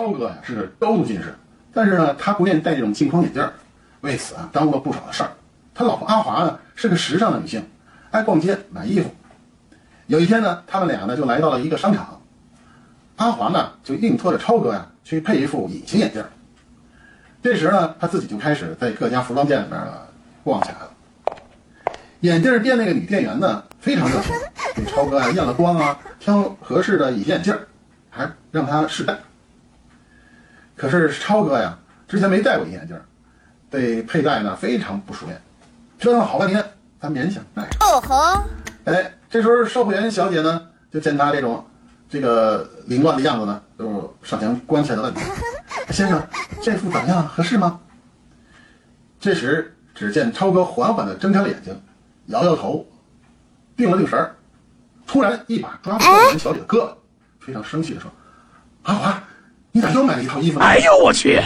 [0.00, 1.34] 超哥呀是高度近视，
[1.74, 3.52] 但是呢，他不愿意戴这种镜框眼镜儿，
[4.00, 5.30] 为此啊耽误了不少的事儿。
[5.74, 7.62] 他老婆阿华呢是个时尚的女性，
[8.10, 9.10] 爱逛街买衣服。
[10.06, 12.18] 有一天呢，他们俩呢就来到了一个商场，
[13.16, 16.30] 阿华呢就硬拖着超哥呀去配一副隐形眼镜儿。
[17.42, 19.98] 这时呢，他自己就开始在各家服装店里面呢
[20.42, 20.90] 逛起来了。
[22.20, 24.34] 眼镜店那个女店员呢非常热情，
[24.74, 27.68] 给超哥啊验了光啊，挑合适的隐形眼镜儿，
[28.08, 29.14] 还让他试戴。
[30.80, 31.78] 可是超哥呀，
[32.08, 33.04] 之前没戴过隐形眼镜儿，
[33.68, 35.38] 对佩戴呢非常不熟练，
[35.98, 36.64] 折腾了好半天，
[36.98, 37.72] 他勉强戴上。
[37.80, 38.42] 哦吼，
[38.84, 41.62] 哎，这时候售货员小姐呢，就见他这种
[42.08, 45.20] 这个凌乱的样子呢，就上前关切的问他：
[45.92, 46.18] “先生，
[46.62, 47.28] 这副怎么样？
[47.28, 47.78] 合适吗？”
[49.20, 51.78] 这时，只见超哥缓缓的睁开了眼睛，
[52.28, 52.88] 摇摇头，
[53.76, 54.34] 定了定神儿，
[55.06, 56.94] 突然一把抓住售货员小姐的胳膊，
[57.38, 58.10] 非常生气的说
[58.84, 59.19] ：“阿华，
[59.94, 61.40] 又买了一套衣服？”哎呦我去！